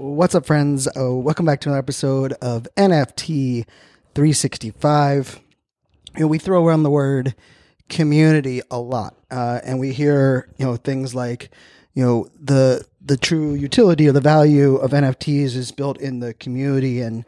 [0.00, 0.86] What's up, friends?
[0.86, 3.66] Uh, welcome back to another episode of NFT
[4.14, 5.40] 365.
[6.14, 7.34] You know, we throw around the word
[7.88, 11.50] community a lot, uh, and we hear you know things like
[11.94, 16.32] you know the the true utility or the value of NFTs is built in the
[16.32, 17.24] community, and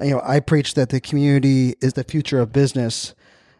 [0.00, 3.14] you know I preach that the community is the future of business.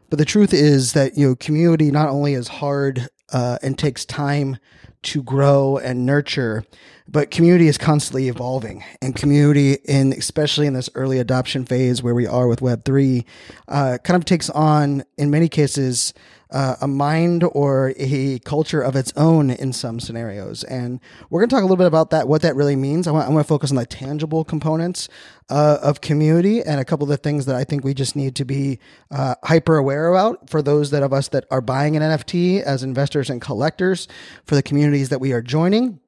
[0.08, 4.06] But the truth is that you know community not only is hard uh, and takes
[4.06, 4.56] time
[5.04, 6.64] to grow and nurture,
[7.08, 8.84] but community is constantly evolving.
[9.00, 13.24] And community in especially in this early adoption phase where we are with web3
[13.68, 16.14] uh, kind of takes on in many cases
[16.54, 20.64] uh, a mind or a culture of its own in some scenarios.
[20.64, 23.06] And we're going to talk a little bit about that what that really means.
[23.06, 25.08] I want, I want to focus on the tangible components
[25.50, 28.34] uh, of community and a couple of the things that i think we just need
[28.34, 28.78] to be
[29.10, 32.82] uh, hyper aware about for those that of us that are buying an nft as
[32.82, 34.08] investors and collectors
[34.46, 36.00] for the communities that we are joining.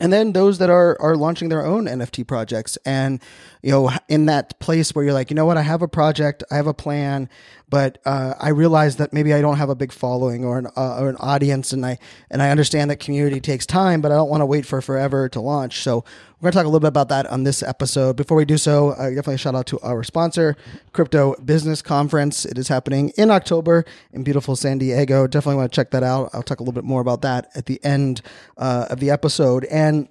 [0.00, 2.76] And then those that are are launching their own NFT projects.
[2.84, 3.22] And
[3.62, 5.56] you know in that place where you're like you know what?
[5.56, 6.42] I have a project.
[6.50, 7.28] I have a plan
[7.68, 11.00] but uh, I realize that maybe I don't have a big following or an uh,
[11.00, 11.98] or an audience and I
[12.30, 15.28] and I understand that community takes time but I don't want to wait for forever
[15.30, 15.82] to launch.
[15.82, 16.04] So
[16.40, 18.16] we're going to talk a little bit about that on this episode.
[18.16, 20.56] Before we do so uh, definitely shout out to our sponsor
[20.92, 22.44] Crypto Business Conference.
[22.44, 25.26] It is happening in October in beautiful San Diego.
[25.26, 26.30] Definitely want to check that out.
[26.32, 28.22] I'll talk a little bit more about that at the end
[28.56, 29.64] uh, of the episode.
[29.64, 30.08] And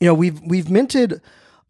[0.00, 1.20] you know we've we've minted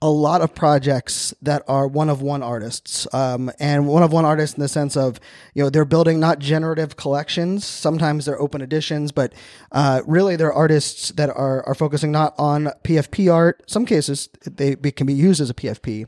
[0.02, 4.24] a lot of projects that are one of one artists um, and one of one
[4.24, 5.20] artists in the sense of
[5.54, 7.66] you know they're building not generative collections.
[7.66, 9.34] Sometimes they're open editions but
[9.72, 13.62] uh, really they're artists that are, are focusing not on pfp art.
[13.66, 16.06] Some cases they, they can be used as a pfp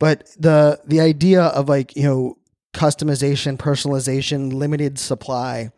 [0.00, 2.36] but the the idea of like you know
[2.72, 5.70] customization personalization limited supply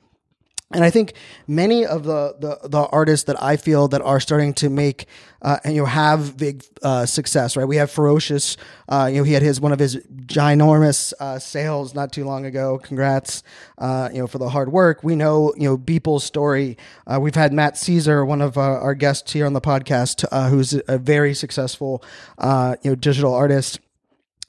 [0.72, 1.14] and I think
[1.46, 5.06] many of the, the, the artists that I feel that are starting to make
[5.42, 7.66] uh, and you know have big uh, success, right?
[7.66, 8.56] We have Ferocious.
[8.88, 12.46] Uh, you know, he had his one of his ginormous uh, sales not too long
[12.46, 12.78] ago.
[12.78, 13.42] Congrats,
[13.78, 15.02] uh, you know, for the hard work.
[15.02, 16.78] We know you know Beeple's story.
[17.06, 20.98] Uh, we've had Matt Caesar, one of our guests here on the podcast, who's a
[20.98, 22.02] very successful
[22.40, 23.80] you know digital artist.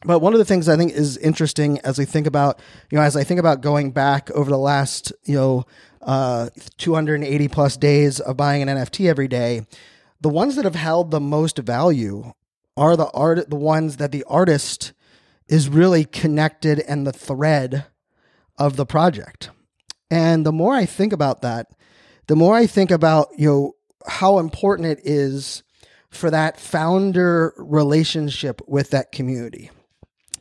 [0.05, 2.59] But one of the things I think is interesting as we think about,
[2.91, 5.65] you know, as I think about going back over the last, you know,
[6.05, 9.65] uh, 280 plus days of buying an NFT every day,
[10.21, 12.33] the ones that have held the most value
[12.77, 14.93] are the art, the ones that the artist
[15.47, 17.85] is really connected and the thread
[18.57, 19.49] of the project.
[20.09, 21.67] And the more I think about that,
[22.27, 23.75] the more I think about, you know,
[24.07, 25.63] how important it is
[26.09, 29.71] for that founder relationship with that community.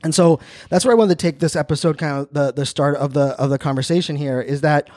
[0.05, 2.97] And so that's where I wanted to take this episode kind of the the start
[2.97, 4.91] of the of the conversation here is that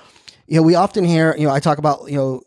[0.47, 2.41] you know, we often hear, you know, I talk about, you know,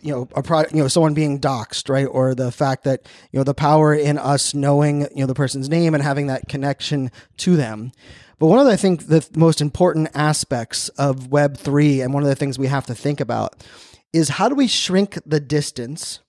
[0.00, 2.06] you know, a you know, someone being doxxed, right?
[2.06, 5.68] Or the fact that, you know, the power in us knowing, you know, the person's
[5.68, 7.92] name and having that connection to them.
[8.38, 12.28] But one of the, I think, the most important aspects of Web3 and one of
[12.28, 13.64] the things we have to think about
[14.12, 16.20] is how do we shrink the distance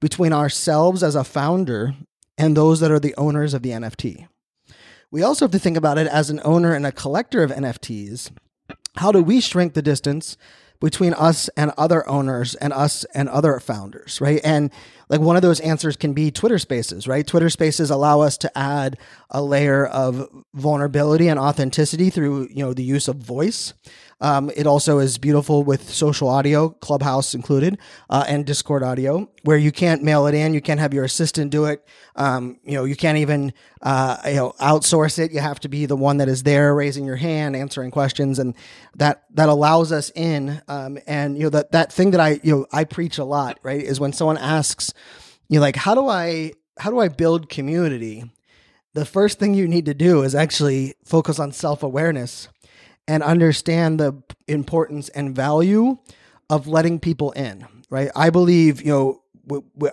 [0.00, 1.94] between ourselves as a founder
[2.38, 4.28] and those that are the owners of the NFT?
[5.10, 8.30] We also have to think about it as an owner and a collector of NFTs
[8.96, 10.36] how do we shrink the distance
[10.80, 14.40] between us and other owners and us and other founders, right?
[14.42, 14.70] And
[15.10, 17.26] like one of those answers can be Twitter Spaces, right?
[17.26, 18.98] Twitter Spaces allow us to add
[19.30, 23.74] a layer of vulnerability and authenticity through, you know, the use of voice.
[24.22, 27.78] Um, it also is beautiful with social audio, Clubhouse included,
[28.10, 31.50] uh, and Discord audio, where you can't mail it in, you can't have your assistant
[31.50, 31.86] do it.
[32.16, 35.32] Um, you know, you can't even uh, you know outsource it.
[35.32, 38.54] You have to be the one that is there, raising your hand, answering questions, and
[38.96, 40.60] that that allows us in.
[40.68, 43.58] Um, and you know that that thing that I you know I preach a lot,
[43.62, 44.92] right, is when someone asks,
[45.50, 48.24] you know, like how do I how do I build community?
[48.94, 52.48] The first thing you need to do is actually focus on self awareness
[53.06, 55.98] and understand the importance and value
[56.48, 58.10] of letting people in, right?
[58.14, 59.22] I believe, you know,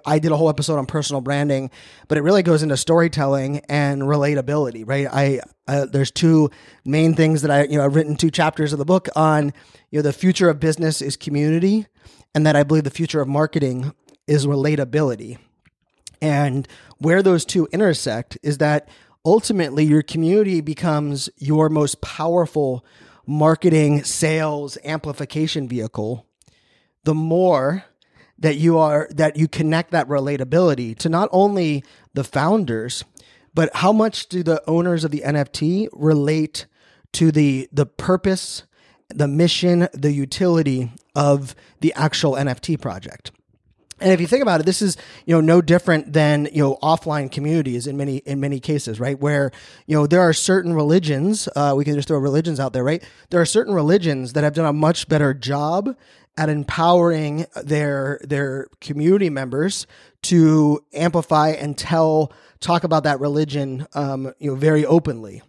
[0.05, 1.71] I did a whole episode on personal branding,
[2.07, 5.07] but it really goes into storytelling and relatability, right?
[5.11, 6.51] I there's two
[6.85, 9.53] main things that I, you know, I've written two chapters of the book on,
[9.89, 11.87] you know, the future of business is community,
[12.35, 13.91] and that I believe the future of marketing
[14.27, 15.39] is relatability.
[16.21, 16.67] And
[16.97, 18.89] where those two intersect is that
[19.25, 22.85] ultimately your community becomes your most powerful
[23.25, 26.25] marketing, sales, amplification vehicle,
[27.03, 27.83] the more
[28.39, 31.83] that you are that you connect that relatability to not only
[32.13, 33.03] the founders,
[33.53, 36.65] but how much do the owners of the NFT relate
[37.13, 38.63] to the the purpose,
[39.09, 43.31] the mission, the utility of the actual NFT project.
[43.99, 44.95] And if you think about it, this is
[45.25, 49.19] you know no different than you know offline communities in many in many cases, right?
[49.19, 49.51] Where
[49.87, 53.03] you know there are certain religions, uh, we can just throw religions out there, right?
[53.29, 55.95] There are certain religions that have done a much better job
[56.37, 59.87] at empowering their their community members
[60.23, 65.41] to amplify and tell talk about that religion, um, you know, very openly.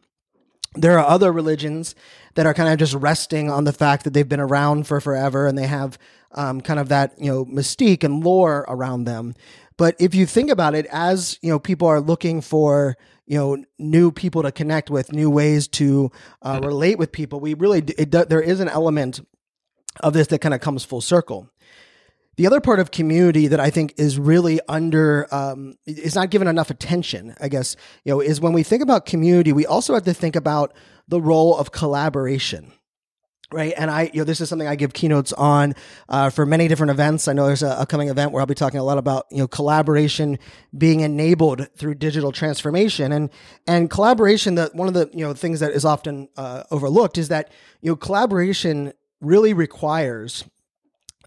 [0.74, 1.94] There are other religions
[2.34, 5.46] that are kind of just resting on the fact that they've been around for forever
[5.46, 5.98] and they have
[6.32, 9.34] um, kind of that you know mystique and lore around them.
[9.76, 12.96] But if you think about it, as you know, people are looking for
[13.26, 16.10] you know new people to connect with, new ways to
[16.42, 17.40] uh, relate with people.
[17.40, 19.20] We really it, there is an element
[20.00, 21.50] of this that kind of comes full circle.
[22.36, 26.46] The other part of community that I think is really under, um, is not given
[26.46, 27.74] enough attention, I guess,
[28.04, 30.72] you know, is when we think about community, we also have to think about
[31.08, 32.72] the role of collaboration
[33.50, 35.74] right and i you know this is something i give keynotes on
[36.08, 37.28] uh, for many different events.
[37.28, 39.48] I know there's a upcoming event where i'll be talking a lot about you know
[39.48, 40.38] collaboration
[40.76, 43.12] being enabled through digital transformation.
[43.12, 43.30] And
[43.66, 47.28] and collaboration that one of the you know things that is often uh, overlooked is
[47.28, 47.50] that
[47.80, 50.44] you know collaboration really requires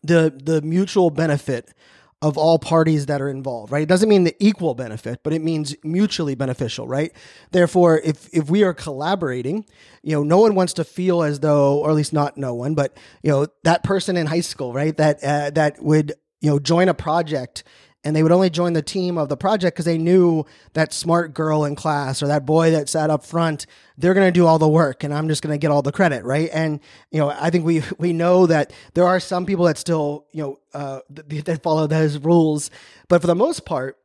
[0.03, 1.73] the the mutual benefit
[2.21, 3.81] of all parties that are involved, right?
[3.81, 7.11] It doesn't mean the equal benefit, but it means mutually beneficial, right?
[7.51, 9.65] Therefore, if if we are collaborating,
[10.03, 12.75] you know, no one wants to feel as though, or at least not no one,
[12.75, 14.95] but you know, that person in high school, right?
[14.97, 17.63] That uh, that would you know join a project
[18.03, 21.33] and they would only join the team of the project because they knew that smart
[21.33, 23.65] girl in class or that boy that sat up front
[23.97, 25.91] they're going to do all the work and i'm just going to get all the
[25.91, 26.49] credit right?
[26.53, 26.79] And
[27.11, 30.43] you know i think we we know that there are some people that still you
[30.43, 32.71] know uh, that follow those rules
[33.07, 33.97] but for the most part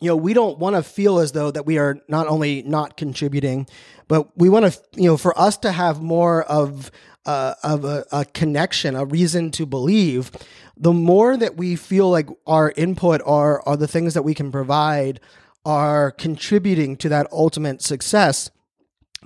[0.00, 2.96] you know we don't want to feel as though that we are not only not
[2.96, 3.66] contributing
[4.08, 6.90] but we want to you know for us to have more of
[7.26, 10.30] uh, of a, a connection a reason to believe
[10.76, 14.52] the more that we feel like our input are are the things that we can
[14.52, 15.20] provide
[15.64, 18.50] are contributing to that ultimate success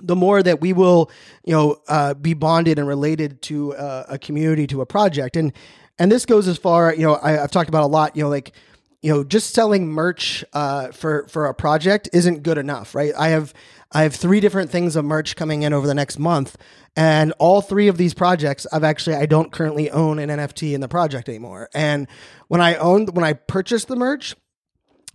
[0.01, 1.11] the more that we will
[1.45, 5.35] you know uh, be bonded and related to uh, a community to a project.
[5.35, 5.53] And
[5.97, 8.29] and this goes as far you know I, have talked about a lot you know
[8.29, 8.53] like
[9.01, 13.13] you know just selling merch uh, for for a project isn't good enough right?
[13.17, 13.53] I have
[13.91, 16.57] i have three different things of merch coming in over the next month
[16.95, 20.81] and all three of these projects, I've actually, I don't currently own an NFT in
[20.81, 21.69] the project anymore.
[21.73, 22.07] And
[22.47, 24.35] when I owned, when I purchased the merch,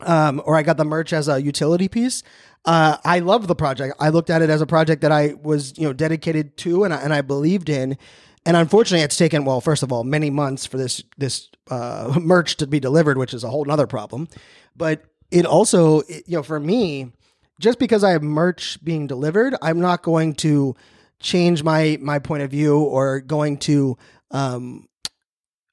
[0.01, 2.23] um, or I got the merch as a utility piece,
[2.65, 3.97] uh, I loved the project.
[4.01, 6.95] I looked at it as a project that I was, you know, dedicated to and
[6.95, 7.99] I, and I believed in.
[8.47, 9.61] And unfortunately, it's taken well.
[9.61, 13.45] First of all, many months for this this uh, merch to be delivered, which is
[13.45, 14.29] a whole other problem.
[14.77, 17.13] But it also, you know, for me,
[17.61, 20.75] just because I have merch being delivered, I'm not going to
[21.21, 23.97] change my my point of view or going to
[24.31, 24.87] um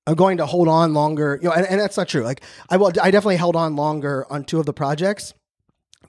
[0.08, 2.24] I'm going to hold on longer, you know, and, and that's not true.
[2.24, 5.34] Like I will, I definitely held on longer on two of the projects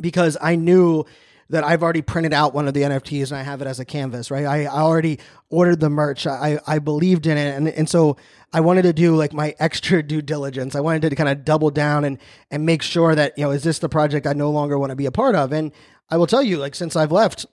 [0.00, 1.04] because I knew
[1.52, 3.84] that I've already printed out one of the NFTs and I have it as a
[3.84, 4.46] canvas, right?
[4.46, 5.18] I, I already
[5.50, 6.26] ordered the merch.
[6.26, 7.54] I, I believed in it.
[7.54, 8.16] And, and so
[8.54, 10.74] I wanted to do like my extra due diligence.
[10.74, 12.16] I wanted to kind of double down and,
[12.50, 14.96] and make sure that, you know, is this the project I no longer want to
[14.96, 15.52] be a part of?
[15.52, 15.72] And
[16.08, 17.44] I will tell you, like, since I've left,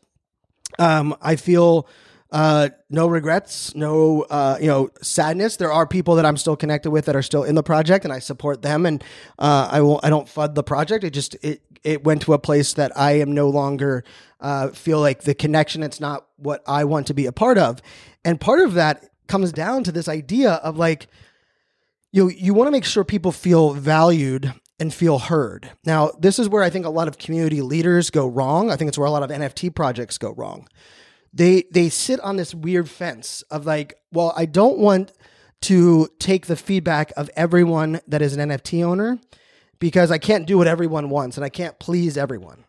[0.79, 1.85] um, I feel
[2.31, 5.57] uh, no regrets, no uh, you know sadness.
[5.57, 8.13] There are people that I'm still connected with that are still in the project, and
[8.13, 8.85] I support them.
[8.85, 9.03] And
[9.39, 11.03] uh, I will I don't fud the project.
[11.03, 14.03] It just it it went to a place that I am no longer
[14.39, 15.81] uh, feel like the connection.
[15.81, 17.81] It's not what I want to be a part of,
[18.23, 21.07] and part of that comes down to this idea of like
[22.11, 25.71] you you want to make sure people feel valued and feel heard.
[25.83, 28.71] Now, this is where I think a lot of community leaders go wrong.
[28.71, 30.67] I think it's where a lot of NFT projects go wrong.
[31.33, 35.11] They they sit on this weird fence of like, well, I don't want
[35.61, 39.19] to take the feedback of everyone that is an NFT owner
[39.79, 42.65] because I can't do what everyone wants and I can't please everyone.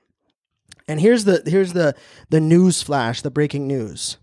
[0.89, 1.95] And here's the here's the
[2.31, 4.19] the news flash, the breaking news.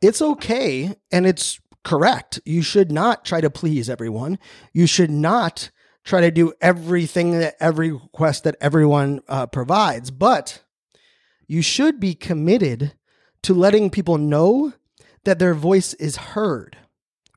[0.00, 2.40] It's okay and it's correct.
[2.44, 4.38] You should not try to please everyone.
[4.72, 5.70] You should not
[6.04, 10.62] try to do everything that every request that everyone uh, provides, but
[11.46, 12.94] you should be committed
[13.48, 14.74] to letting people know
[15.24, 16.76] that their voice is heard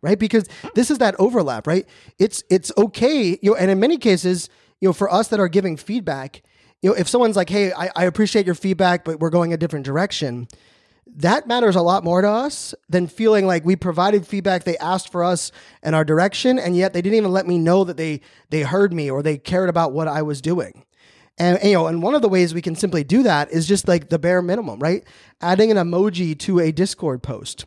[0.02, 0.20] right?
[0.20, 1.88] Because this is that overlap right?
[2.20, 4.50] It's it's okay you know and in many cases
[4.82, 6.42] you know for us that are giving feedback
[6.82, 9.58] you know if someone's like hey I, I appreciate your feedback but we're going a
[9.58, 10.50] different direction
[11.08, 15.10] that matters a lot more to us than feeling like we provided feedback they asked
[15.10, 18.20] for us and our direction and yet they didn't even let me know that they
[18.50, 20.84] they heard me or they cared about what i was doing
[21.38, 23.88] and, you know and one of the ways we can simply do that is just
[23.88, 25.04] like the bare minimum right
[25.42, 27.66] adding an emoji to a discord post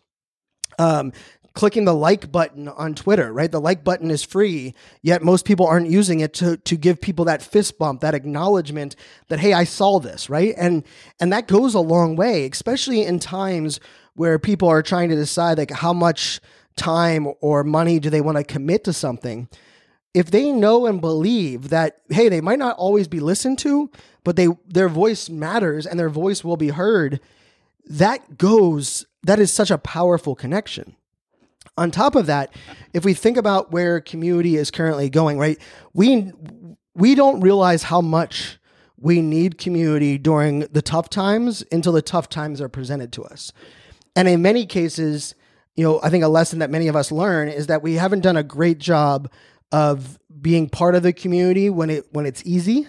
[0.78, 1.12] um,
[1.54, 3.50] clicking the like button on Twitter, right?
[3.50, 7.24] The like button is free, yet most people aren't using it to to give people
[7.26, 8.96] that fist bump, that acknowledgement
[9.28, 10.54] that hey, I saw this, right?
[10.58, 10.84] And
[11.20, 13.80] and that goes a long way, especially in times
[14.14, 16.40] where people are trying to decide like how much
[16.76, 19.48] time or money do they want to commit to something.
[20.14, 23.90] If they know and believe that hey, they might not always be listened to,
[24.22, 27.20] but they their voice matters and their voice will be heard,
[27.86, 30.96] that goes that is such a powerful connection.
[31.76, 32.54] On top of that,
[32.92, 35.58] if we think about where community is currently going, right?
[35.92, 36.32] We
[36.94, 38.58] we don't realize how much
[38.96, 43.52] we need community during the tough times until the tough times are presented to us.
[44.16, 45.34] And in many cases,
[45.74, 48.20] you know, I think a lesson that many of us learn is that we haven't
[48.20, 49.30] done a great job
[49.74, 52.86] of being part of the community when it when it's easy.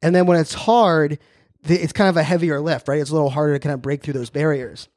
[0.00, 1.18] And then when it's hard,
[1.64, 3.00] it's kind of a heavier lift, right?
[3.00, 4.88] It's a little harder to kind of break through those barriers.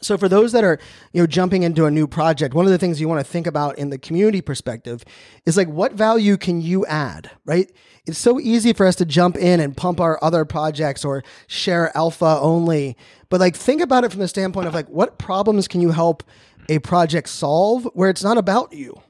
[0.00, 0.80] So for those that are,
[1.12, 3.46] you know, jumping into a new project, one of the things you want to think
[3.46, 5.04] about in the community perspective
[5.46, 7.70] is like what value can you add, right?
[8.06, 11.96] It's so easy for us to jump in and pump our other projects or share
[11.96, 12.96] alpha only.
[13.28, 16.24] But like think about it from the standpoint of like what problems can you help
[16.68, 19.00] a project solve where it's not about you.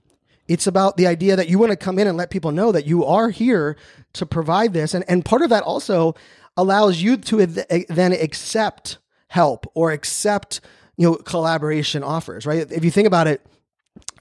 [0.50, 2.84] It's about the idea that you want to come in and let people know that
[2.84, 3.76] you are here
[4.14, 4.94] to provide this.
[4.94, 6.14] And and part of that also
[6.56, 10.60] allows you to then accept help or accept
[10.96, 12.70] you know collaboration offers right?
[12.70, 13.46] If you think about it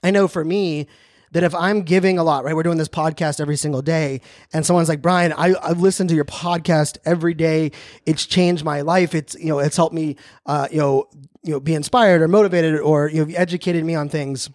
[0.04, 0.88] i know for me
[1.32, 4.22] that if i'm giving a lot right we're doing this podcast every single day
[4.54, 7.72] and someone's like brian I, i've listened to your podcast every day.
[8.06, 9.14] It's changed my life.
[9.14, 11.10] It's you know it's helped me uh, you know
[11.44, 14.50] you know be inspired or motivated or you know educated me on things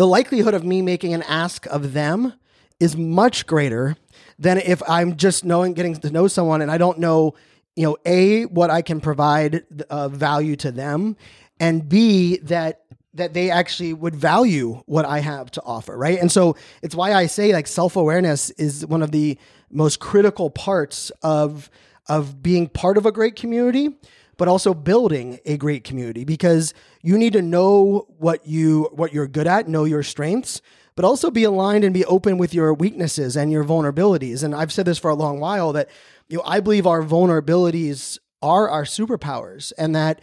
[0.00, 2.32] the likelihood of me making an ask of them
[2.78, 3.96] is much greater
[4.38, 7.34] than if i'm just knowing getting to know someone and i don't know
[7.76, 11.16] you know, a what I can provide uh, value to them,
[11.58, 12.82] and b that
[13.14, 16.18] that they actually would value what I have to offer, right?
[16.18, 19.38] And so it's why I say like self awareness is one of the
[19.70, 21.70] most critical parts of
[22.06, 23.96] of being part of a great community,
[24.40, 29.26] but also building a great community because you need to know what you what you're
[29.26, 30.62] good at, know your strengths,
[30.96, 34.42] but also be aligned and be open with your weaknesses and your vulnerabilities.
[34.42, 35.90] And I've said this for a long while that
[36.28, 40.22] you know, I believe our vulnerabilities are our superpowers and that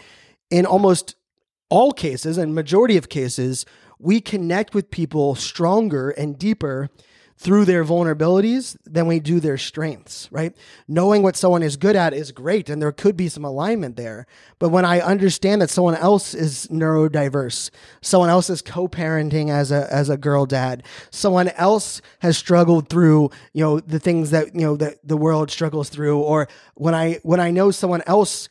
[0.49, 1.15] in almost
[1.69, 3.67] all cases and majority of cases,
[3.99, 6.89] we connect with people stronger and deeper
[7.37, 10.55] through their vulnerabilities than we do their strengths, right?
[10.87, 14.25] Knowing what someone is good at is great and there could be some alignment there.
[14.57, 17.69] But when I understand that someone else is neurodiverse,
[18.01, 23.29] someone else is co-parenting as a as a girl dad, someone else has struggled through,
[23.53, 27.19] you know, the things that, you know, that the world struggles through or when I
[27.21, 28.49] when I know someone else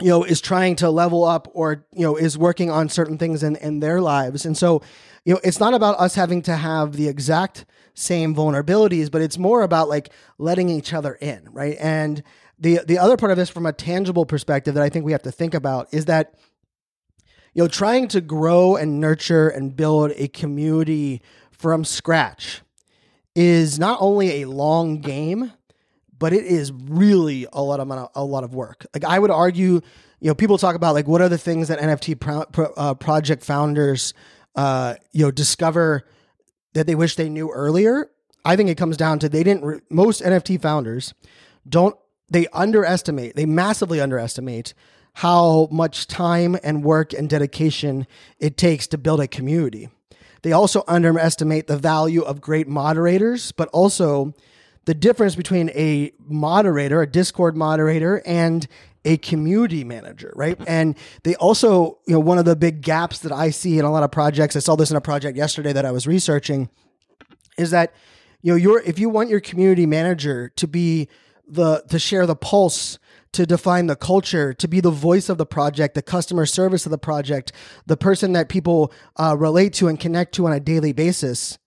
[0.00, 3.42] you know is trying to level up or you know is working on certain things
[3.42, 4.80] in in their lives and so
[5.24, 7.64] you know it's not about us having to have the exact
[7.98, 12.22] same vulnerabilities but it's more about like letting each other in right and
[12.58, 15.22] the the other part of this from a tangible perspective that i think we have
[15.22, 16.34] to think about is that
[17.54, 22.62] you know trying to grow and nurture and build a community from scratch
[23.34, 25.52] is not only a long game
[26.18, 28.86] but it is really a lot of a lot of work.
[28.94, 29.80] Like I would argue,
[30.20, 32.94] you know, people talk about like what are the things that NFT pro, pro, uh,
[32.94, 34.14] project founders,
[34.56, 36.04] uh, you know, discover
[36.78, 38.10] that they wish they knew earlier.
[38.44, 39.64] I think it comes down to they didn't.
[39.64, 41.12] Re- most NFT founders
[41.68, 41.96] don't.
[42.30, 43.36] They underestimate.
[43.36, 44.74] They massively underestimate
[45.14, 48.06] how much time and work and dedication
[48.38, 49.88] it takes to build a community.
[50.42, 54.34] They also underestimate the value of great moderators, but also
[54.88, 58.66] the difference between a moderator, a Discord moderator, and
[59.04, 60.58] a community manager, right?
[60.66, 63.90] And they also, you know, one of the big gaps that I see in a
[63.90, 66.70] lot of projects, I saw this in a project yesterday that I was researching,
[67.58, 67.92] is that,
[68.40, 71.08] you know, your if you want your community manager to be
[71.46, 72.98] the to share the pulse
[73.32, 76.90] to define the culture, to be the voice of the project, the customer service of
[76.90, 77.52] the project,
[77.84, 81.58] the person that people uh, relate to and connect to on a daily basis.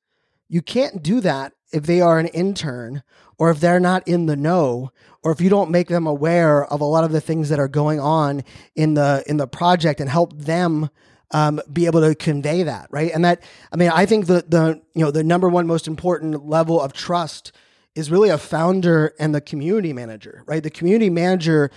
[0.50, 3.04] You can't do that if they are an intern
[3.38, 4.92] or if they're not in the know
[5.24, 7.68] or if you don't make them aware of a lot of the things that are
[7.68, 8.44] going on
[8.76, 10.90] in the in the project and help them
[11.32, 13.12] um, be able to convey that right?
[13.14, 16.46] And that i mean i think the the you know the number one most important
[16.46, 17.52] level of trust
[17.96, 20.64] is really a founder and the community manager right?
[20.64, 21.72] The community manager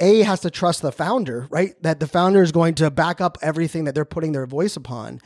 [0.00, 1.74] a has to trust the founder right?
[1.82, 5.20] That the founder is going to back up everything that they're putting their voice upon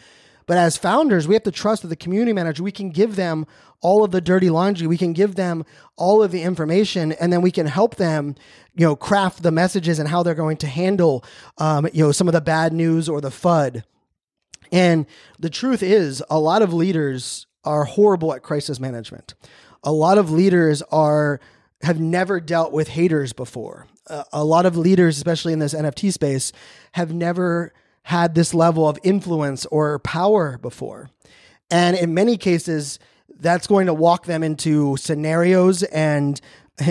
[0.47, 3.47] but as founders, we have to trust that the community manager, we can give them
[3.81, 4.87] all of the dirty laundry.
[4.87, 5.65] We can give them
[5.97, 8.35] all of the information and then we can help them,
[8.75, 11.25] you know, craft the messages and how they're going to handle,
[11.59, 13.85] um, you know, some of the bad news or the FUD.
[14.73, 15.07] And
[15.39, 19.35] the truth is, a lot of leaders are horrible at crisis management.
[19.83, 21.41] A lot of leaders are
[21.83, 23.87] have never dealt with haters before.
[24.09, 26.53] Uh, a lot of leaders, especially in this NFT space,
[26.93, 27.75] have never
[28.05, 31.11] had this level of influence or power before.
[31.71, 32.99] And in many cases,
[33.41, 36.41] that's going to walk them into scenarios and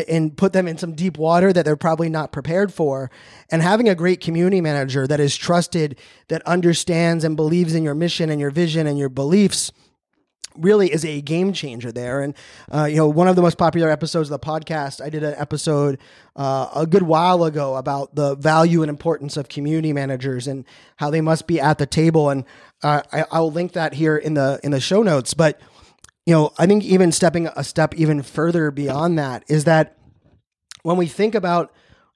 [0.07, 3.11] and put them in some deep water that they're probably not prepared for.
[3.51, 7.93] And having a great community manager that is trusted, that understands and believes in your
[7.93, 9.73] mission and your vision and your beliefs
[10.57, 12.21] really is a game changer there.
[12.21, 12.35] And,
[12.71, 15.35] uh, you know, one of the most popular episodes of the podcast, I did an
[15.37, 15.99] episode
[16.35, 20.65] uh, a good while ago about the value and importance of community managers and
[20.97, 22.29] how they must be at the table.
[22.29, 22.45] And
[22.81, 25.33] uh, I, I will link that here in the in the show notes.
[25.33, 25.59] But
[26.25, 29.97] you know, I think even stepping a step even further beyond that is that
[30.83, 31.73] when we think about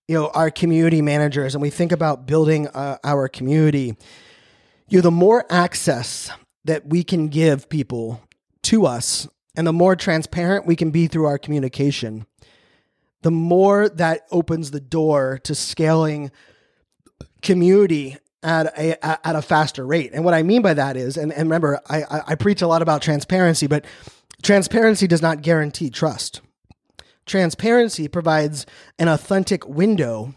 [0.07, 3.95] you know our community managers and we think about building uh, our community,
[4.89, 6.29] you know, the more access
[6.65, 8.21] that we can give people
[8.67, 12.25] to us and the more transparent we can be through our communication,
[13.21, 16.31] the more that opens the door to scaling
[17.41, 20.11] community at a at a faster rate.
[20.13, 22.67] And what I mean by that is, and, and remember, I, I, I preach a
[22.67, 23.85] lot about transparency, but
[24.43, 26.41] transparency does not guarantee trust.
[27.25, 28.65] Transparency provides
[28.99, 30.35] an authentic window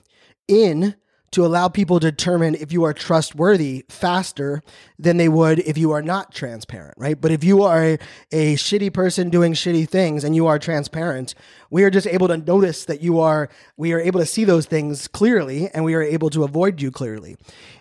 [0.48, 0.94] in
[1.32, 4.62] to allow people to determine if you are trustworthy faster
[4.98, 7.20] than they would if you are not transparent, right?
[7.20, 7.98] But if you are a,
[8.32, 11.34] a, shitty person doing shitty things and you are transparent,
[11.70, 14.66] we are just able to notice that you are, we are able to see those
[14.66, 17.36] things clearly and we are able to avoid you clearly.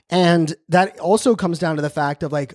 [0.09, 2.53] And that also comes down to the fact of like,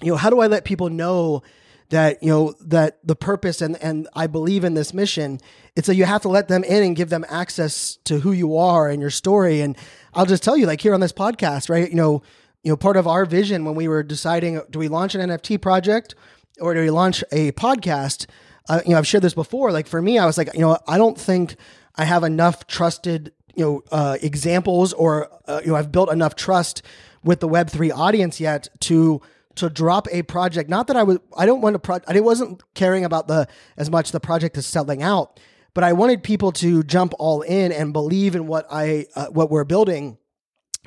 [0.00, 1.42] you know, how do I let people know
[1.90, 5.40] that, you know, that the purpose and, and I believe in this mission?
[5.76, 8.56] It's that you have to let them in and give them access to who you
[8.56, 9.60] are and your story.
[9.60, 9.76] And
[10.14, 11.88] I'll just tell you, like here on this podcast, right?
[11.88, 12.22] You know,
[12.62, 15.60] you know, part of our vision when we were deciding, do we launch an NFT
[15.60, 16.14] project
[16.60, 18.26] or do we launch a podcast?
[18.68, 19.72] Uh, you know, I've shared this before.
[19.72, 21.56] Like for me, I was like, you know, I don't think
[21.96, 26.34] I have enough trusted you know uh, examples or uh, you know I've built enough
[26.34, 26.82] trust
[27.22, 29.20] with the Web three audience yet to
[29.56, 30.68] to drop a project.
[30.68, 33.90] Not that I was I don't want to pro- I wasn't caring about the as
[33.90, 35.40] much the project is selling out,
[35.74, 39.50] but I wanted people to jump all in and believe in what I uh, what
[39.50, 40.18] we're building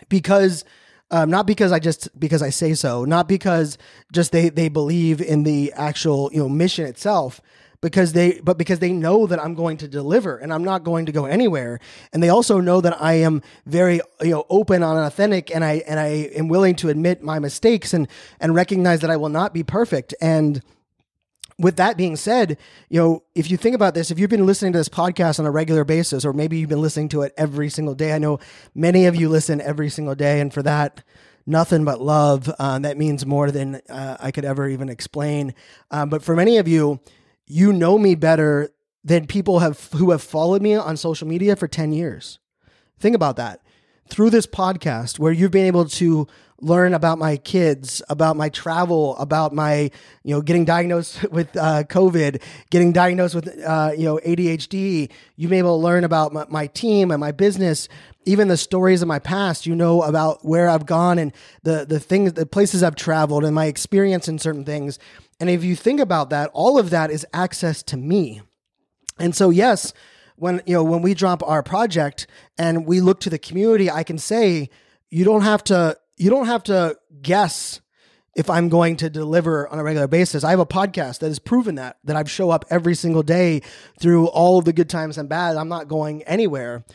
[0.10, 0.64] because.
[1.10, 3.78] Um, not because I just because I say so, not because
[4.12, 7.40] just they they believe in the actual you know mission itself,
[7.82, 11.06] because they but because they know that I'm going to deliver and I'm not going
[11.06, 11.80] to go anywhere
[12.14, 15.84] and they also know that I am very you know open and authentic and I
[15.88, 18.08] and I am willing to admit my mistakes and
[18.40, 20.62] and recognize that I will not be perfect and
[21.60, 24.74] with that being said, you know, if you think about this, if you've been listening
[24.74, 27.70] to this podcast on a regular basis, or maybe you've been listening to it every
[27.70, 28.40] single day, I know
[28.76, 31.02] many of you listen every single day, and for that,
[31.48, 32.54] nothing but love.
[32.60, 35.56] Uh, that means more than uh, I could ever even explain.
[35.90, 37.00] Um, but for many of you,
[37.48, 38.70] you know me better
[39.04, 42.40] than people have who have followed me on social media for 10 years.
[43.00, 43.62] Think about that.
[44.10, 46.28] Through this podcast where you've been able to
[46.60, 49.92] learn about my kids, about my travel, about my,
[50.24, 55.12] you know, getting diagnosed with uh, COVID, getting diagnosed with, uh, you know, ADHD.
[55.36, 57.88] You've been able to learn about my, my, team and my business,
[58.26, 59.66] even the stories of my past.
[59.66, 61.32] You know about where I've gone and
[61.64, 65.00] the the things, the places I've traveled, and my experience in certain things.
[65.40, 68.42] And if you think about that, all of that is access to me.
[69.20, 69.94] And so, yes,
[70.36, 74.04] when you know when we drop our project and we look to the community, I
[74.04, 74.70] can say
[75.10, 77.82] you don't have to you don't have to guess
[78.36, 80.44] if I'm going to deliver on a regular basis.
[80.44, 83.62] I have a podcast that has proven that that I show up every single day
[84.00, 85.58] through all of the good times and bad.
[85.58, 86.86] I'm not going anywhere.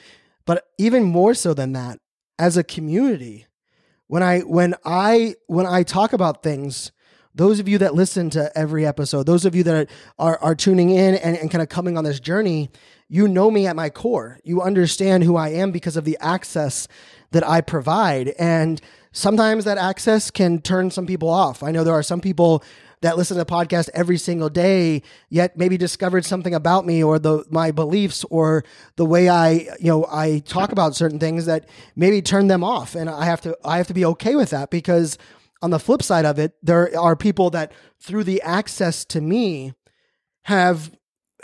[0.44, 1.98] But even more so than that,
[2.38, 3.46] as a community,
[4.06, 6.92] when I when I when I talk about things
[7.34, 10.90] those of you that listen to every episode, those of you that are, are, tuning
[10.90, 12.70] in and, and kind of coming on this journey,
[13.08, 14.38] you know me at my core.
[14.44, 16.88] You understand who I am because of the access
[17.30, 18.28] that I provide.
[18.38, 18.80] And
[19.12, 21.62] sometimes that access can turn some people off.
[21.62, 22.62] I know there are some people
[23.02, 27.18] that listen to the podcast every single day, yet maybe discovered something about me or
[27.18, 28.64] the my beliefs or
[28.96, 32.94] the way I you know I talk about certain things that maybe turn them off,
[32.94, 35.18] and I have to I have to be okay with that because
[35.62, 39.72] on the flip side of it, there are people that through the access to me
[40.42, 40.90] have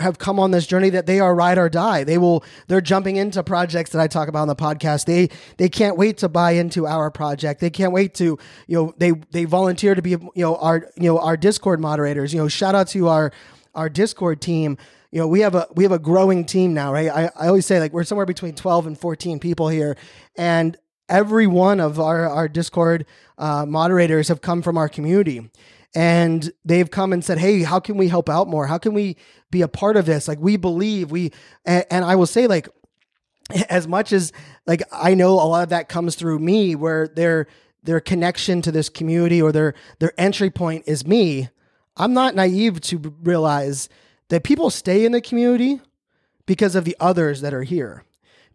[0.01, 2.05] have come on this journey that they are ride or die.
[2.05, 5.07] They will they're jumping into projects that I talk about on the podcast.
[5.07, 7.61] They they can't wait to buy into our project.
[7.61, 11.05] They can't wait to, you know, they they volunteer to be, you know, our you
[11.05, 12.33] know, our Discord moderators.
[12.33, 13.33] You know, shout out to our
[13.75, 14.79] our Discord team.
[15.11, 17.11] You know, we have a we have a growing team now, right?
[17.11, 19.97] I, I always say like we're somewhere between 12 and 14 people here.
[20.37, 20.77] And
[21.09, 25.51] every one of our, our Discord uh, moderators have come from our community
[25.95, 28.67] and they've come and said, Hey, how can we help out more?
[28.67, 29.17] How can we
[29.51, 30.29] be a part of this?
[30.29, 31.33] Like, we believe we,
[31.65, 32.69] and, and I will say, like,
[33.69, 34.33] as much as
[34.67, 37.47] like I know a lot of that comes through me where their
[37.83, 41.49] their connection to this community or their their entry point is me,
[41.97, 43.89] I'm not naive to realize
[44.29, 45.81] that people stay in the community
[46.45, 48.05] because of the others that are here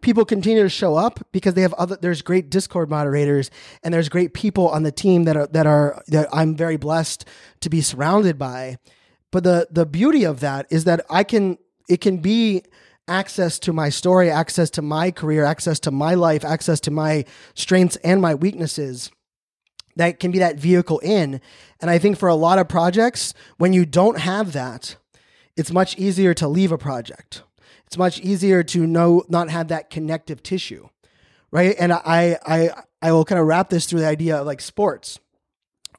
[0.04, 3.50] people continue to show up because they have other there's great discord moderators
[3.82, 7.26] and there's great people on the team that are that are that I'm very blessed
[7.62, 8.78] to be surrounded by.
[9.32, 11.58] But the the beauty of that is that I can
[11.90, 12.64] it can be
[13.08, 17.26] access to my story access to my career access to my life access to my
[17.54, 19.12] strengths and my weaknesses
[19.96, 21.42] that can be that vehicle in.
[21.82, 24.98] And I think for a lot of projects when you don't have that
[25.56, 27.44] it's much easier to leave a project
[27.94, 30.90] it's much easier to know not have that connective tissue,
[31.52, 31.76] right?
[31.80, 32.72] And I I
[33.04, 35.20] I will kind of wrap this through the idea of like sports,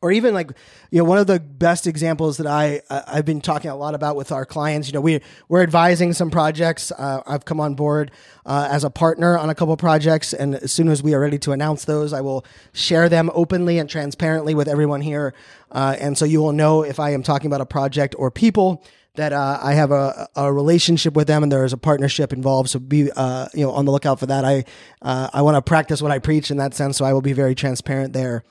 [0.02, 0.50] or even like
[0.90, 4.16] you know one of the best examples that I I've been talking a lot about
[4.16, 4.88] with our clients.
[4.88, 6.90] You know we we're advising some projects.
[6.90, 8.10] Uh, I've come on board
[8.44, 11.38] uh, as a partner on a couple projects, and as soon as we are ready
[11.38, 15.32] to announce those, I will share them openly and transparently with everyone here.
[15.70, 18.82] Uh, and so you will know if I am talking about a project or people
[19.14, 22.70] that uh, I have a, a relationship with them and there is a partnership involved.
[22.70, 24.44] So be uh, you know on the lookout for that.
[24.44, 24.64] I
[25.02, 27.32] uh, I want to practice what I preach in that sense, so I will be
[27.32, 28.42] very transparent there.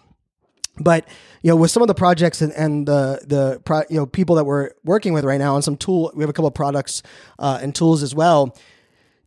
[0.80, 1.08] But
[1.42, 4.36] you know, with some of the projects and, and the the pro, you know people
[4.38, 7.04] that we're working with right now, and some tool, we have a couple of products
[7.40, 8.56] uh, and tools as well.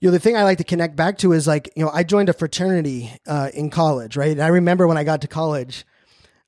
[0.01, 2.03] You know, the thing I like to connect back to is like you know I
[2.03, 4.33] joined a fraternity uh, in college, right?
[4.33, 5.85] And I remember when I got to college,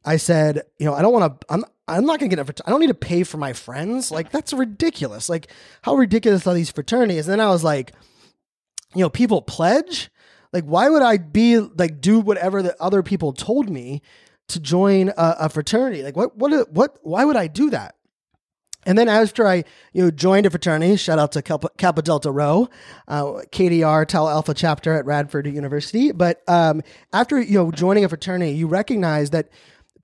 [0.04, 1.68] I said, you know, I don't want to.
[1.88, 4.10] I'm not gonna get I don't need to pay for my friends.
[4.10, 5.28] Like that's ridiculous.
[5.28, 5.50] Like
[5.82, 7.26] how ridiculous are these fraternities?
[7.26, 7.92] And then I was like,
[8.94, 10.10] you know, people pledge.
[10.52, 14.02] Like why would I be like do whatever the other people told me
[14.48, 16.02] to join a, a fraternity?
[16.02, 16.98] Like what what what?
[17.02, 17.94] Why would I do that?
[18.86, 22.30] And then after I, you know, joined a fraternity, shout out to Kappa, Kappa Delta
[22.30, 22.70] Rho,
[23.06, 26.10] uh, KDR Tau Alpha chapter at Radford University.
[26.10, 29.50] But um, after you know joining a fraternity, you recognize that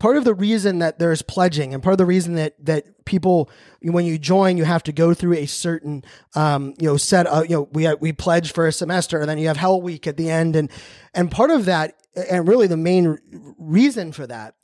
[0.04, 3.48] part of the reason that there's pledging and part of the reason that that people
[3.80, 7.48] when you join you have to go through a certain um, you know set of,
[7.48, 10.18] you know we we pledge for a semester and then you have hell week at
[10.18, 10.56] the end.
[10.56, 10.70] And
[11.14, 11.94] and part of that
[12.30, 13.18] and really the main
[13.56, 14.56] reason for that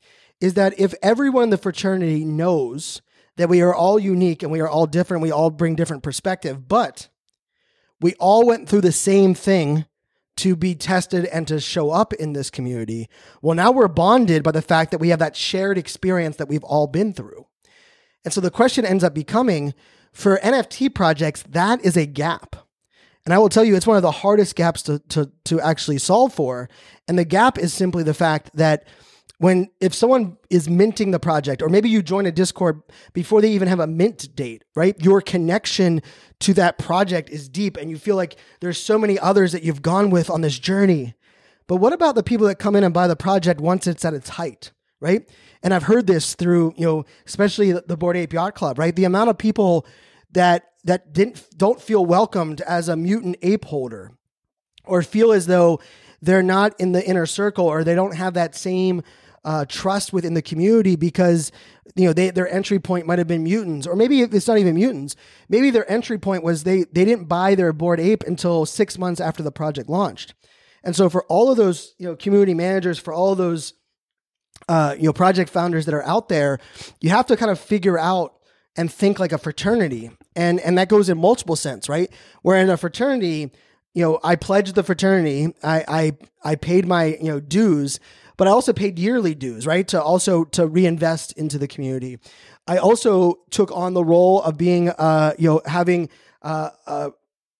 [0.42, 3.00] is that if everyone in the fraternity knows
[3.38, 6.68] that we are all unique and we are all different we all bring different perspective
[6.68, 7.09] but
[7.98, 9.87] we all went through the same thing
[10.38, 13.09] to be tested and to show up in this community.
[13.43, 16.64] Well, now we're bonded by the fact that we have that shared experience that we've
[16.64, 17.47] all been through.
[18.25, 19.75] And so the question ends up becoming
[20.12, 22.57] for NFT projects, that is a gap.
[23.25, 25.99] And I will tell you, it's one of the hardest gaps to, to, to actually
[25.99, 26.69] solve for.
[27.07, 28.87] And the gap is simply the fact that
[29.40, 32.83] when if someone is minting the project or maybe you join a discord
[33.14, 34.94] before they even have a mint date right?
[35.03, 36.03] Your connection
[36.40, 39.81] to that project is deep and you feel like there's so many others that you've
[39.81, 41.14] gone with on this journey.
[41.66, 44.12] But what about the people that come in and buy the project once it's at
[44.12, 45.26] its height right?
[45.62, 48.94] And i've heard this through you know especially the Bored Ape Yacht Club right?
[48.94, 49.87] The amount of people
[50.33, 54.12] that that didn't don't feel welcomed as a mutant ape holder
[54.85, 55.81] or feel as though
[56.20, 59.03] they're not in the inner circle or they don't have that same
[59.44, 61.50] uh, trust within the community because
[61.96, 64.74] you know they, their entry point might have been mutants or maybe it's not even
[64.74, 65.16] mutants.
[65.48, 69.20] Maybe their entry point was they they didn't buy their Bored Ape until six months
[69.20, 70.35] after the project launched.
[70.83, 73.74] And so for all of those you know community managers for all of those
[74.68, 76.59] uh, you know project founders that are out there
[77.00, 78.35] you have to kind of figure out
[78.76, 80.11] and think like a fraternity.
[80.37, 82.12] And and that goes in multiple sense right?
[82.42, 83.53] Where in a fraternity
[83.94, 86.12] you know i pledged the fraternity i i
[86.44, 87.98] i paid my you know dues
[88.40, 89.87] but I also paid yearly dues, right?
[89.88, 92.18] To also to reinvest into the community.
[92.66, 96.09] I also took on the role of being, uh, you know, having,
[96.40, 97.11] uh, uh,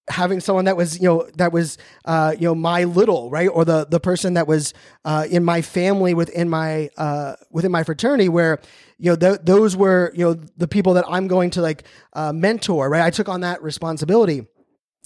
[0.09, 3.67] having someone that was you know that was uh, you know my little right or
[3.67, 4.73] the the person that was
[5.05, 8.59] uh, in my family within my uh, within my fraternity where
[8.97, 12.33] you know th- those were you know the people that I'm going to like uh,
[12.33, 14.47] mentor right I took on that responsibility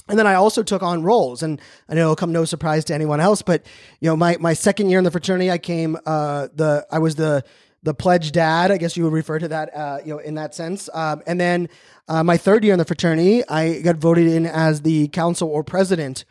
[0.09, 2.95] and then I also took on roles, and I know it'll come no surprise to
[2.95, 3.65] anyone else, but
[4.01, 7.15] you know, my my second year in the fraternity, I came uh, the I was
[7.15, 7.45] the
[7.85, 10.55] the pledge dad, I guess you would refer to that, uh, you know, in that
[10.55, 10.89] sense.
[10.95, 11.69] Um, and then
[12.09, 15.63] uh, my third year in the fraternity, I got voted in as the consul or
[15.63, 16.25] president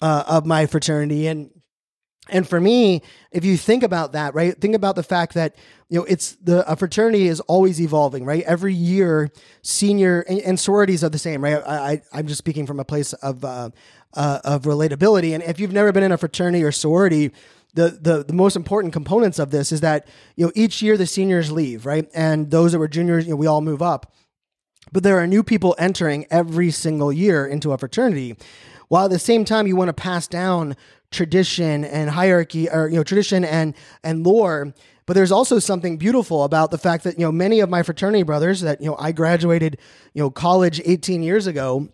[0.00, 1.50] uh, of my fraternity, and
[2.30, 5.56] and for me, if you think about that, right, think about the fact that
[5.90, 8.42] you know it's the a fraternity is always evolving, right?
[8.44, 9.30] Every year,
[9.62, 11.62] senior and, and sororities are the same, right?
[11.66, 13.70] I, I am just speaking from a place of uh,
[14.14, 17.30] uh, of relatability, and if you've never been in a fraternity or sorority,
[17.74, 21.06] the, the the most important components of this is that you know each year the
[21.06, 24.14] seniors leave, right, and those that were juniors, you know, we all move up,
[24.92, 28.34] but there are new people entering every single year into a fraternity,
[28.88, 30.74] while at the same time you want to pass down
[31.14, 34.74] tradition and hierarchy, or you know, tradition and and lore.
[35.06, 38.22] But there's also something beautiful about the fact that you know many of my fraternity
[38.22, 39.78] brothers that you know I graduated
[40.12, 41.88] you know college 18 years ago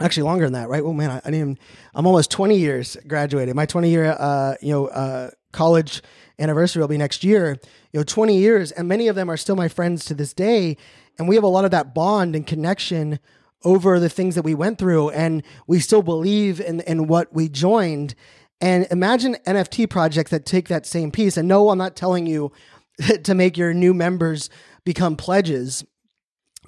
[0.00, 0.84] actually longer than that, right?
[0.84, 1.58] well man, I, I didn't
[1.94, 3.56] I'm almost 20 years graduated.
[3.56, 6.02] My 20 year, uh, you know, uh, college
[6.38, 7.58] anniversary will be next year.
[7.92, 10.76] You know, 20 years, and many of them are still my friends to this day,
[11.18, 13.18] and we have a lot of that bond and connection
[13.64, 17.48] over the things that we went through, and we still believe in in what we
[17.48, 18.14] joined.
[18.60, 21.36] And imagine NFT projects that take that same piece.
[21.36, 22.52] And no, I'm not telling you
[23.24, 24.48] to make your new members
[24.84, 25.84] become pledges,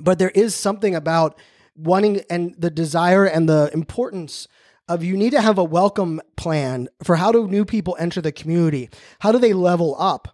[0.00, 1.38] but there is something about
[1.76, 4.48] wanting and the desire and the importance
[4.88, 8.32] of you need to have a welcome plan for how do new people enter the
[8.32, 8.88] community?
[9.20, 10.28] How do they level up?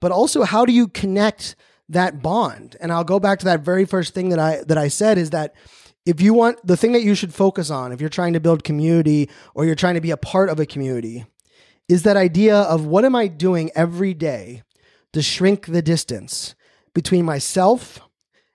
[0.00, 1.56] But also how do you connect
[1.88, 2.76] that bond?
[2.80, 5.30] And I'll go back to that very first thing that I that I said is
[5.30, 5.54] that
[6.06, 8.64] if you want the thing that you should focus on if you're trying to build
[8.64, 11.24] community or you're trying to be a part of a community
[11.88, 14.62] is that idea of what am I doing every day
[15.12, 16.54] to shrink the distance
[16.94, 18.00] between myself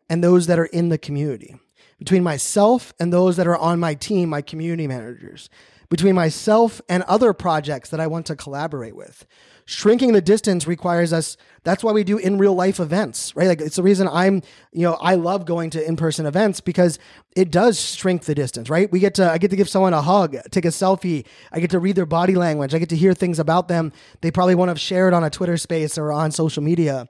[0.09, 1.55] and those that are in the community
[1.99, 5.49] between myself and those that are on my team, my community managers,
[5.89, 9.27] between myself and other projects that I want to collaborate with.
[9.69, 11.37] Shrinking the distance requires us.
[11.63, 13.47] That's why we do in real life events, right?
[13.47, 16.97] Like it's the reason I'm, you know, I love going to in person events because
[17.35, 18.91] it does shrink the distance, right?
[18.91, 21.23] We get to, I get to give someone a hug, take a selfie.
[21.51, 22.73] I get to read their body language.
[22.73, 25.55] I get to hear things about them they probably won't have shared on a Twitter
[25.55, 27.07] space or on social media.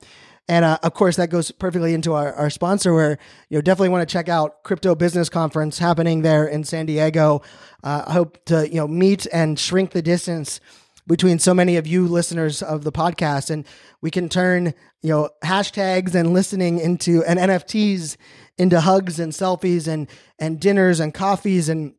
[0.49, 3.19] And uh, of course, that goes perfectly into our, our sponsor, where
[3.49, 7.41] you know definitely want to check out Crypto Business Conference happening there in San Diego.
[7.83, 10.59] Uh, I hope to you know meet and shrink the distance
[11.09, 13.65] between so many of you listeners of the podcast, and
[13.99, 18.15] we can turn you know hashtags and listening into and NFTs
[18.57, 21.93] into hugs and selfies and and dinners and coffees and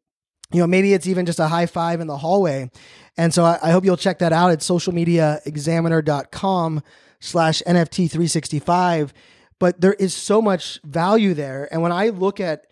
[0.52, 2.70] you know maybe it's even just a high five in the hallway.
[3.16, 6.82] And so I, I hope you'll check that out at socialmediaexaminer.com
[7.18, 9.12] slash NFT 365.
[9.58, 11.68] But there is so much value there.
[11.70, 12.64] And when I look at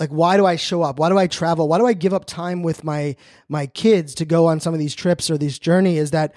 [0.00, 0.98] like why do I show up?
[0.98, 1.68] Why do I travel?
[1.68, 3.14] Why do I give up time with my
[3.48, 6.34] my kids to go on some of these trips or these journey is that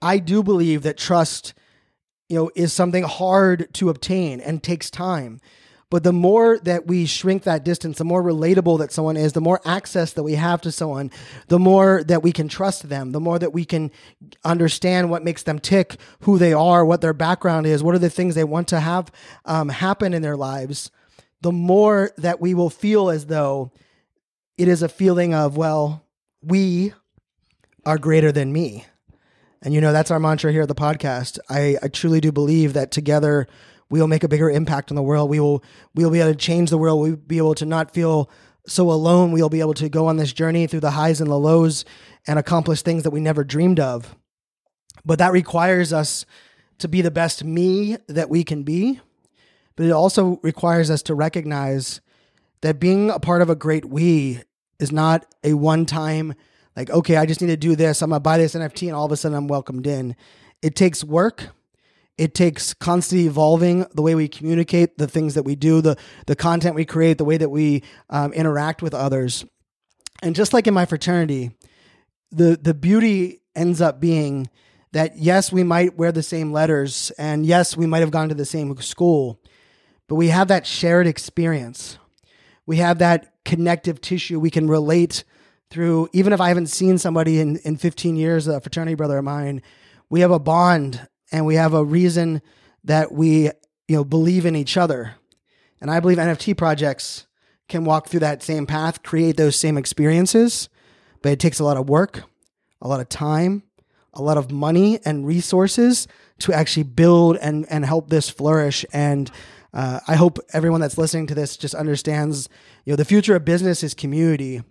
[0.00, 1.52] I do believe that trust
[2.28, 5.40] you know is something hard to obtain and takes time.
[5.90, 9.42] But the more that we shrink that distance, the more relatable that someone is, the
[9.42, 11.10] more access that we have to someone,
[11.48, 13.90] the more that we can trust them, the more that we can
[14.42, 18.08] understand what makes them tick, who they are, what their background is, what are the
[18.08, 19.12] things they want to have
[19.44, 20.90] um, happen in their lives,
[21.42, 23.72] the more that we will feel as though
[24.56, 26.06] it is a feeling of, well,
[26.40, 26.92] we
[27.84, 28.86] are greater than me.
[29.60, 31.38] And you know, that's our mantra here at the podcast.
[31.48, 33.46] I, I truly do believe that together
[33.90, 35.30] we will make a bigger impact on the world.
[35.30, 35.62] We will
[35.94, 37.00] we will be able to change the world.
[37.00, 38.30] We'll be able to not feel
[38.66, 39.32] so alone.
[39.32, 41.84] We'll be able to go on this journey through the highs and the lows
[42.26, 44.16] and accomplish things that we never dreamed of.
[45.04, 46.24] But that requires us
[46.78, 49.00] to be the best me that we can be.
[49.76, 52.00] But it also requires us to recognize
[52.60, 54.42] that being a part of a great we
[54.78, 56.34] is not a one time,
[56.76, 58.02] like, okay, I just need to do this.
[58.02, 60.16] I'm going to buy this NFT and all of a sudden I'm welcomed in.
[60.62, 61.48] It takes work.
[62.18, 66.36] It takes constantly evolving the way we communicate, the things that we do, the the
[66.36, 69.44] content we create, the way that we um, interact with others.
[70.22, 71.52] And just like in my fraternity,
[72.30, 74.48] the the beauty ends up being
[74.92, 78.34] that yes, we might wear the same letters, and yes, we might have gone to
[78.34, 79.40] the same school,
[80.08, 81.98] but we have that shared experience.
[82.66, 85.24] We have that connective tissue we can relate
[85.70, 86.08] through.
[86.12, 89.62] Even if I haven't seen somebody in in 15 years, a fraternity brother of mine,
[90.10, 92.42] we have a bond and we have a reason
[92.84, 93.44] that we
[93.88, 95.14] you know believe in each other.
[95.80, 97.26] And I believe NFT projects
[97.68, 100.68] can walk through that same path, create those same experiences,
[101.22, 102.22] but it takes a lot of work,
[102.80, 103.62] a lot of time,
[104.12, 106.06] a lot of money and resources
[106.40, 109.30] to actually build and and help this flourish and
[109.72, 112.48] uh, I hope everyone that's listening to this just understands,
[112.84, 114.62] you know, the future of business is community,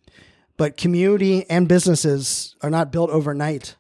[0.57, 3.75] but community and businesses are not built overnight.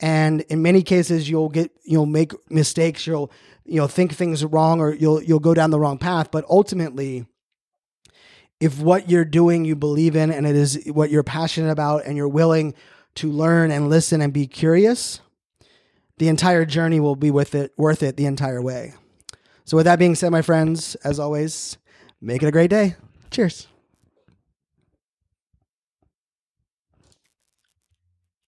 [0.00, 3.30] And in many cases you'll get you'll make mistakes you'll
[3.64, 6.30] you know think things wrong or you'll you'll go down the wrong path.
[6.30, 7.26] But ultimately
[8.60, 12.16] if what you're doing you believe in and it is what you're passionate about and
[12.16, 12.74] you're willing
[13.16, 15.20] to learn and listen and be curious
[16.18, 18.94] the entire journey will be with it worth it the entire way
[19.64, 21.78] so with that being said my friends as always
[22.20, 22.96] make it a great day.
[23.30, 23.68] Cheers